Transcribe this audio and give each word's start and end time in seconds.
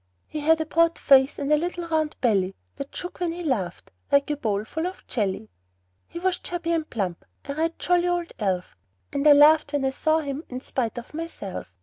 He 0.25 0.39
had 0.39 0.59
a 0.59 0.65
broad 0.65 0.97
face, 0.97 1.37
and 1.37 1.51
a 1.51 1.57
little 1.57 1.87
round 1.87 2.15
belly 2.21 2.55
That 2.77 2.95
shook 2.95 3.19
when 3.19 3.33
he 3.33 3.43
laughed, 3.43 3.91
like 4.11 4.31
a 4.31 4.35
bowl 4.35 4.65
full 4.65 4.87
of 4.87 5.05
jelly. 5.05 5.51
He 6.07 6.17
was 6.17 6.39
chubby 6.39 6.71
and 6.71 6.89
plump 6.89 7.23
a 7.45 7.53
right 7.53 7.77
jolly 7.77 8.07
old 8.07 8.33
elf; 8.39 8.75
And 9.13 9.27
I 9.27 9.33
laughed 9.33 9.73
when 9.73 9.85
I 9.85 9.91
saw 9.91 10.17
him 10.21 10.43
in 10.49 10.59
spite 10.59 10.97
of 10.97 11.13
myself. 11.13 11.75